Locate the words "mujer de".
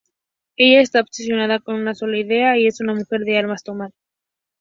2.95-3.37